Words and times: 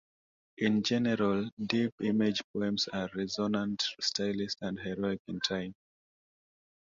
In 0.57 0.81
general, 0.81 1.51
deep 1.63 1.93
image 2.01 2.41
poems 2.51 2.87
are 2.87 3.07
resonant, 3.13 3.83
stylized 3.99 4.57
and 4.61 4.79
heroic 4.79 5.21
in 5.27 5.39
tone. 5.41 5.75